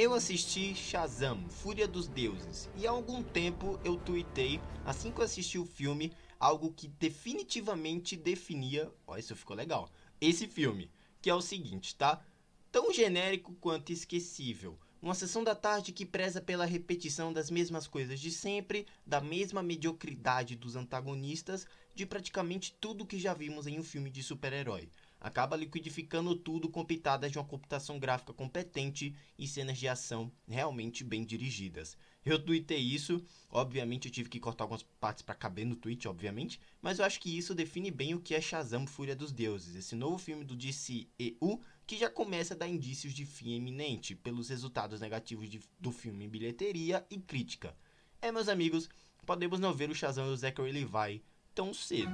[0.00, 5.24] Eu assisti Shazam, Fúria dos Deuses, e há algum tempo eu tuitei, assim que eu
[5.24, 9.90] assisti o filme, algo que definitivamente definia, ó, isso ficou legal,
[10.20, 10.88] esse filme,
[11.20, 12.24] que é o seguinte, tá?
[12.70, 14.78] Tão genérico quanto esquecível.
[15.02, 19.64] Uma sessão da tarde que preza pela repetição das mesmas coisas de sempre, da mesma
[19.64, 24.88] mediocridade dos antagonistas, de praticamente tudo que já vimos em um filme de super-herói
[25.20, 31.02] acaba liquidificando tudo com pitadas de uma computação gráfica competente e cenas de ação realmente
[31.02, 31.96] bem dirigidas.
[32.24, 36.60] Eu tuitei isso, obviamente eu tive que cortar algumas partes para caber no tweet, obviamente,
[36.80, 39.96] mas eu acho que isso define bem o que é Shazam Fúria dos Deuses, esse
[39.96, 45.00] novo filme do DCEU que já começa a dar indícios de fim iminente pelos resultados
[45.00, 47.74] negativos de, do filme em bilheteria e crítica.
[48.20, 48.90] É, meus amigos,
[49.24, 51.22] podemos não ver o Shazam do Zachary Levi
[51.54, 52.12] tão cedo.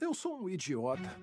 [0.00, 1.14] Eu sou um idiota.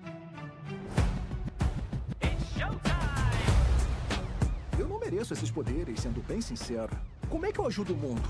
[5.10, 6.90] Mereço esses poderes, sendo bem sincero.
[7.28, 8.22] Como é que eu ajudo o mundo?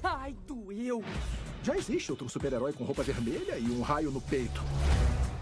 [0.00, 1.02] Ai, doeu!
[1.60, 4.62] Já existe outro super-herói com roupa vermelha e um raio no peito.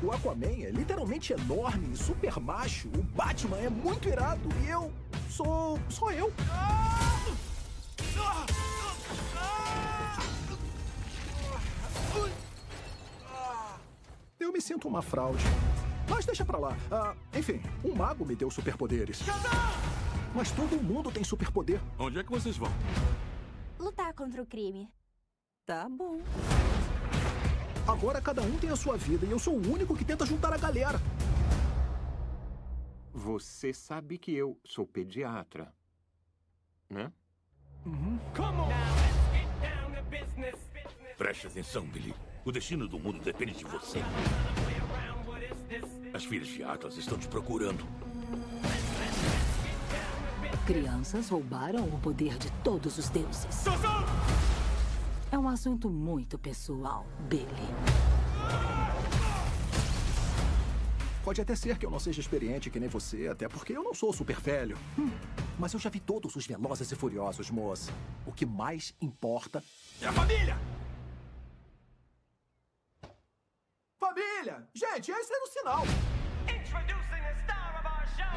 [0.03, 2.89] O Aquaman é literalmente enorme e super macho.
[2.89, 4.91] O Batman é muito irado e eu
[5.29, 6.33] sou só eu.
[14.41, 15.45] Eu me sinto uma fraude.
[16.09, 16.77] Mas deixa pra lá.
[16.91, 19.21] Ah, enfim, um mago me deu superpoderes.
[20.35, 21.81] Mas todo mundo tem superpoder.
[21.98, 22.71] Onde é que vocês vão?
[23.79, 24.89] Lutar contra o crime.
[25.65, 26.21] Tá bom.
[27.87, 30.53] Agora cada um tem a sua vida e eu sou o único que tenta juntar
[30.53, 31.01] a galera.
[33.13, 35.73] Você sabe que eu sou pediatra,
[36.91, 37.13] né?
[37.85, 38.19] Uhum.
[41.17, 42.14] Preste atenção, Billy.
[42.45, 44.01] O destino do mundo depende de você.
[46.17, 47.87] As filhas de Atlas estão te procurando.
[50.67, 53.67] Crianças roubaram o poder de todos os deuses.
[55.31, 57.45] É um assunto muito pessoal, Billy.
[61.23, 63.93] Pode até ser que eu não seja experiente que nem você, até porque eu não
[63.93, 64.79] sou super velho.
[64.98, 65.11] Hum,
[65.59, 67.93] mas eu já vi todos os velozes e furiosos, moça.
[68.25, 69.63] O que mais importa
[70.01, 70.57] é a família!
[74.46, 74.64] Família!
[74.74, 75.83] Gente, esse era o sinal!
[76.45, 78.33] Introducing the star of our show.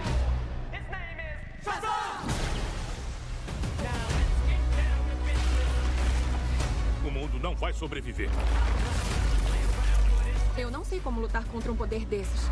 [0.72, 1.90] His name is Shazam!
[7.06, 8.30] O mundo não vai sobreviver.
[10.58, 12.50] Eu não sei como lutar contra um poder desses.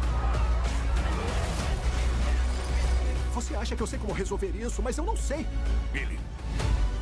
[3.34, 5.46] Você acha que eu sei como resolver isso, mas eu não sei.
[5.92, 6.20] Billy,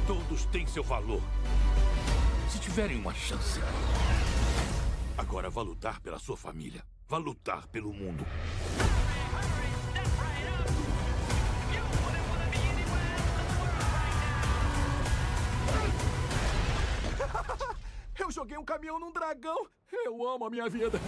[0.08, 1.22] todos têm seu valor.
[2.50, 3.60] Se tiverem uma chance.
[5.18, 6.84] Agora vá lutar pela sua família.
[7.08, 8.26] Vá lutar pelo mundo.
[18.20, 19.68] Eu joguei um caminhão num dragão.
[19.92, 21.00] Eu amo a minha vida.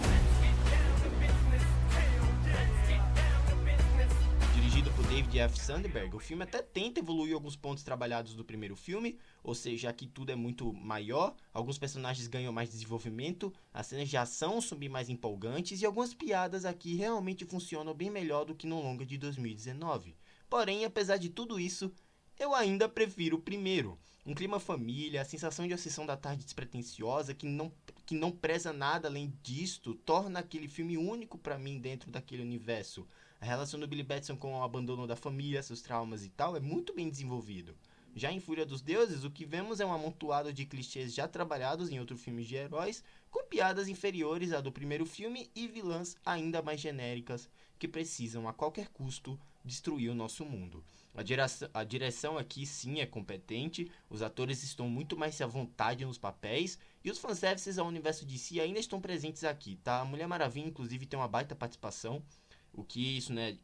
[5.18, 5.58] David F.
[5.58, 10.06] Sandberg, o filme até tenta evoluir alguns pontos trabalhados do primeiro filme, ou seja, aqui
[10.06, 14.88] tudo é muito maior, alguns personagens ganham mais desenvolvimento, as cenas de ação são bem
[14.88, 19.18] mais empolgantes e algumas piadas aqui realmente funcionam bem melhor do que no longa de
[19.18, 20.16] 2019.
[20.48, 21.92] Porém, apesar de tudo isso,
[22.38, 23.98] eu ainda prefiro o primeiro.
[24.24, 27.72] Um clima família, a sensação de uma sessão da tarde despretensiosa que não,
[28.06, 33.04] que não preza nada além disto, torna aquele filme único para mim dentro daquele universo.
[33.40, 36.60] A relação do Billy Batson com o abandono da família, seus traumas e tal é
[36.60, 37.76] muito bem desenvolvido.
[38.14, 41.88] Já em Fúria dos Deuses, o que vemos é um amontoado de clichês já trabalhados
[41.88, 46.60] em outros filmes de heróis, com piadas inferiores à do primeiro filme e vilãs ainda
[46.60, 47.48] mais genéricas
[47.78, 50.84] que precisam a qualquer custo destruir o nosso mundo.
[51.14, 56.04] A direção, a direção aqui sim é competente, os atores estão muito mais à vontade
[56.04, 60.00] nos papéis e os fanservices ao universo de si ainda estão presentes aqui, tá?
[60.00, 62.22] A Mulher Maravilha, inclusive, tem uma baita participação,
[62.72, 63.58] o que isso, né?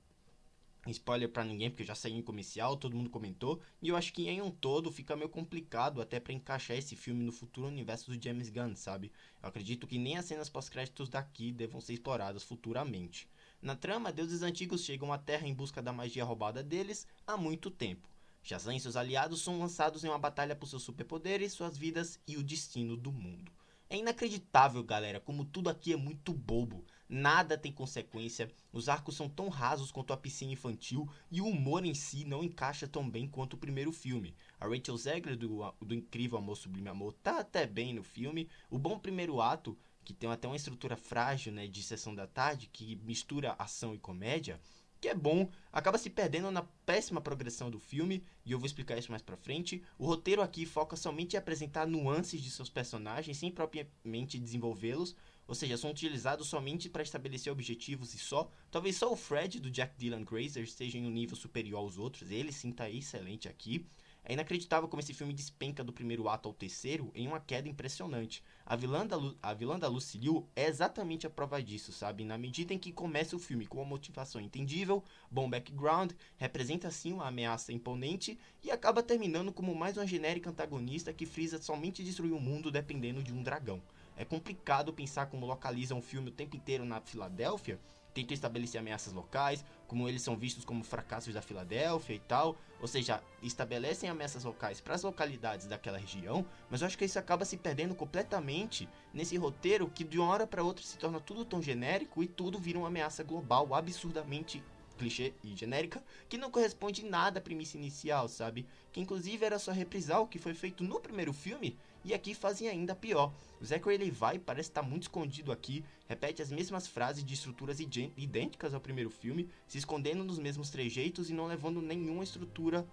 [0.86, 3.60] Spoiler para ninguém, porque já saiu em comercial, todo mundo comentou.
[3.80, 7.24] E eu acho que em um todo fica meio complicado até para encaixar esse filme
[7.24, 9.10] no futuro universo do James Gunn, sabe?
[9.42, 13.28] Eu acredito que nem as cenas pós-créditos daqui devam ser exploradas futuramente.
[13.62, 17.70] Na trama, deuses antigos chegam à Terra em busca da magia roubada deles há muito
[17.70, 18.06] tempo.
[18.42, 22.36] Shazam e seus aliados são lançados em uma batalha por seus superpoderes, suas vidas e
[22.36, 23.50] o destino do mundo.
[23.88, 26.84] É inacreditável, galera, como tudo aqui é muito bobo.
[27.08, 31.84] Nada tem consequência, os arcos são tão rasos quanto a piscina infantil e o humor
[31.84, 34.34] em si não encaixa tão bem quanto o primeiro filme.
[34.58, 38.48] A Rachel Zegler do, do Incrível Amor Sublime Amor tá até bem no filme.
[38.70, 42.68] O bom primeiro ato que tem até uma estrutura frágil, né, de sessão da tarde,
[42.70, 44.60] que mistura ação e comédia,
[45.04, 48.96] que é bom, acaba se perdendo na péssima progressão do filme, e eu vou explicar
[48.96, 49.82] isso mais pra frente.
[49.98, 55.14] O roteiro aqui foca somente em apresentar nuances de seus personagens, sem propriamente desenvolvê-los,
[55.46, 58.50] ou seja, são utilizados somente para estabelecer objetivos e só.
[58.70, 62.30] Talvez só o Fred do Jack Dylan Grazer esteja em um nível superior aos outros,
[62.30, 63.86] ele sim tá excelente aqui.
[64.26, 68.42] É inacreditável como esse filme despenca do primeiro ato ao terceiro em uma queda impressionante.
[68.64, 72.24] A vilã da, Lu, a vilã da Lucy Liu é exatamente a prova disso, sabe?
[72.24, 77.12] Na medida em que começa o filme com uma motivação entendível, bom background, representa assim
[77.12, 82.32] uma ameaça imponente e acaba terminando como mais uma genérica antagonista que frisa somente destruir
[82.32, 83.82] o mundo dependendo de um dragão.
[84.16, 87.78] É complicado pensar como localiza um filme o tempo inteiro na Filadélfia,
[88.14, 92.86] tentam estabelecer ameaças locais, como eles são vistos como fracassos da Filadélfia e tal, ou
[92.86, 97.44] seja, estabelecem ameaças locais para as localidades daquela região, mas eu acho que isso acaba
[97.44, 101.60] se perdendo completamente nesse roteiro que de uma hora para outra se torna tudo tão
[101.60, 104.62] genérico e tudo vira uma ameaça global absurdamente
[104.98, 108.66] clichê e genérica, que não corresponde em nada à premissa inicial, sabe?
[108.92, 112.68] Que inclusive era só reprisar o que foi feito no primeiro filme e aqui fazem
[112.68, 113.32] ainda pior.
[113.60, 118.74] O Zachary Levi parece estar muito escondido aqui, repete as mesmas frases de estruturas idênticas
[118.74, 122.86] ao primeiro filme, se escondendo nos mesmos trejeitos e não levando nenhuma estrutura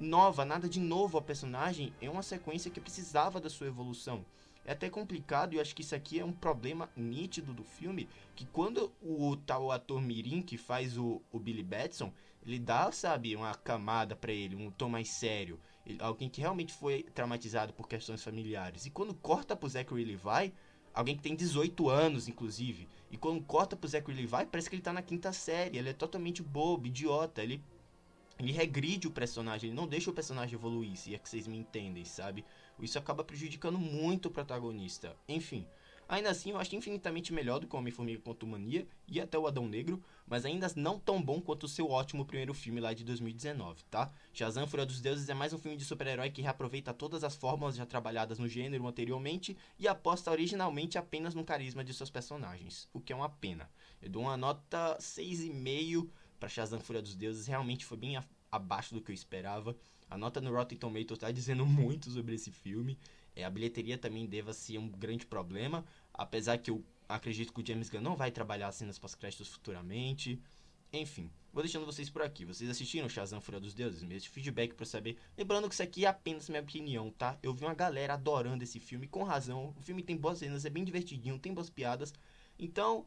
[0.00, 4.24] nova, nada de novo ao personagem em uma sequência que precisava da sua evolução.
[4.64, 8.08] É até complicado e eu acho que isso aqui é um problema nítido do filme,
[8.34, 12.12] que quando o tal ator Mirim que faz o, o Billy Batson,
[12.44, 16.72] ele dá, sabe, uma camada para ele, um tom mais sério, ele, alguém que realmente
[16.72, 18.86] foi traumatizado por questões familiares.
[18.86, 20.52] E quando corta pro Zachary Levi,
[20.94, 24.82] alguém que tem 18 anos, inclusive, e quando corta pro Zachary Levi, parece que ele
[24.82, 27.62] tá na quinta série, ele é totalmente bobo, idiota, ele
[28.40, 31.58] ele regride o personagem, ele não deixa o personagem evoluir, se é que vocês me
[31.58, 32.44] entendem, sabe?
[32.80, 35.14] Isso acaba prejudicando muito o protagonista.
[35.28, 35.66] Enfim,
[36.08, 39.46] ainda assim eu acho infinitamente melhor do que o Homem-Formiga contra Mania e até o
[39.46, 43.04] Adão Negro, mas ainda não tão bom quanto o seu ótimo primeiro filme lá de
[43.04, 44.10] 2019, tá?
[44.32, 47.76] Shazam Fúria dos Deuses é mais um filme de super-herói que reaproveita todas as fórmulas
[47.76, 53.00] já trabalhadas no gênero anteriormente e aposta originalmente apenas no carisma de seus personagens, o
[53.00, 53.68] que é uma pena.
[54.00, 56.08] Eu dou uma nota 6,5
[56.40, 58.18] para Shazam Fúria dos Deuses, realmente foi bem
[58.50, 59.76] abaixo do que eu esperava.
[60.08, 62.98] A nota no Rotten Tomatoes está dizendo muito sobre esse filme.
[63.36, 67.66] É, a bilheteria também deva ser um grande problema, apesar que eu acredito que o
[67.66, 70.40] James Gunn não vai trabalhar cenas pós-créditos futuramente.
[70.92, 72.44] Enfim, vou deixando vocês por aqui.
[72.44, 74.02] Vocês assistiram Shazam Fúria dos Deuses?
[74.02, 75.16] Me feedback para saber.
[75.38, 77.38] Lembrando que isso aqui é apenas minha opinião, tá?
[77.42, 79.72] Eu vi uma galera adorando esse filme, com razão.
[79.78, 82.12] O filme tem boas cenas, é bem divertidinho, tem boas piadas.
[82.58, 83.06] Então,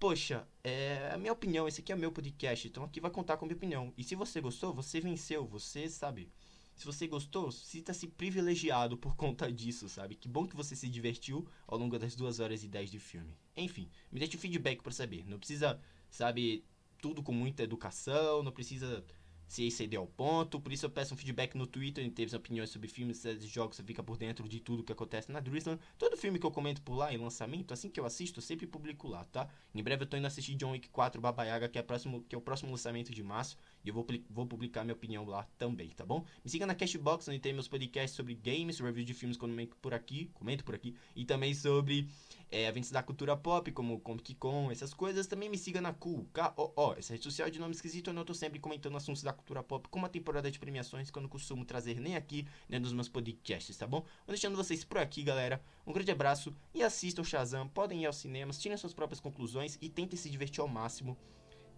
[0.00, 3.36] poxa, é a minha opinião, esse aqui é o meu podcast, então aqui vai contar
[3.36, 3.92] com a minha opinião.
[3.98, 6.32] E se você gostou, você venceu, você sabe.
[6.74, 10.14] Se você gostou, sinta-se privilegiado por conta disso, sabe?
[10.14, 13.36] Que bom que você se divertiu ao longo das 2 horas e 10 de filme.
[13.54, 15.26] Enfim, me deixe um feedback para saber.
[15.26, 16.64] Não precisa, sabe,
[17.02, 19.04] tudo com muita educação, não precisa
[19.50, 20.60] se exceder ao ponto.
[20.60, 23.48] Por isso eu peço um feedback no Twitter, em teve opiniões sobre filmes, séries e
[23.48, 25.80] jogos, você fica por dentro de tudo que acontece na Drizzland.
[25.98, 28.64] Todo filme que eu comento por lá em lançamento, assim que eu assisto, eu sempre
[28.64, 29.48] publico lá, tá?
[29.74, 32.34] Em breve eu tô indo assistir John Wick 4 Baba Yaga, que é, próximo, que
[32.36, 35.88] é o próximo lançamento de março, e eu vou, vou publicar minha opinião lá também,
[35.88, 36.24] tá bom?
[36.44, 39.92] Me siga na Cashbox, onde tem meus podcasts sobre games, reviews de filmes comento por
[39.92, 42.08] aqui, comento por aqui, e também sobre
[42.50, 45.26] é, eventos da cultura pop, como Comic Con, essas coisas.
[45.26, 48.34] Também me siga na Cool, K-O-O, essa rede social de nome esquisito, onde eu tô
[48.34, 51.64] sempre comentando assuntos da cultura pop, como a temporada de premiações, que eu não costumo
[51.64, 54.00] trazer nem aqui, nem nos meus podcasts, tá bom?
[54.00, 55.62] Vou deixando vocês por aqui, galera.
[55.86, 59.78] Um grande abraço e assistam o Shazam, podem ir aos cinemas, tirem suas próprias conclusões
[59.80, 61.16] e tentem se divertir ao máximo.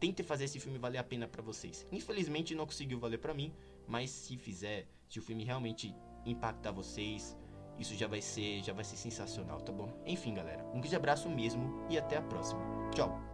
[0.00, 1.86] Tentem fazer esse filme valer a pena para vocês.
[1.92, 3.52] Infelizmente não conseguiu valer para mim,
[3.86, 7.36] mas se fizer, se o filme realmente impactar vocês,
[7.78, 9.88] isso já vai ser, já vai ser sensacional, tá bom?
[10.06, 12.60] Enfim, galera, um grande abraço mesmo e até a próxima.
[12.94, 13.31] Tchau.